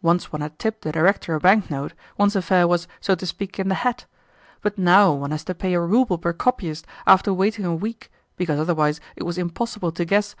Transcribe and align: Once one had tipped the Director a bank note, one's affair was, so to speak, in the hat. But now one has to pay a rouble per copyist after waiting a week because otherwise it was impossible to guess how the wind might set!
Once 0.00 0.32
one 0.32 0.40
had 0.40 0.58
tipped 0.58 0.80
the 0.80 0.90
Director 0.92 1.34
a 1.34 1.38
bank 1.40 1.70
note, 1.70 1.92
one's 2.16 2.34
affair 2.34 2.66
was, 2.66 2.88
so 3.02 3.14
to 3.14 3.26
speak, 3.26 3.58
in 3.58 3.68
the 3.68 3.74
hat. 3.74 4.06
But 4.62 4.78
now 4.78 5.12
one 5.12 5.30
has 5.30 5.44
to 5.44 5.54
pay 5.54 5.74
a 5.74 5.80
rouble 5.82 6.16
per 6.16 6.32
copyist 6.32 6.86
after 7.06 7.34
waiting 7.34 7.66
a 7.66 7.74
week 7.74 8.10
because 8.38 8.58
otherwise 8.58 8.98
it 9.14 9.24
was 9.24 9.36
impossible 9.36 9.92
to 9.92 10.06
guess 10.06 10.06
how 10.06 10.06
the 10.06 10.06
wind 10.06 10.16
might 10.16 10.26
set! 10.30 10.36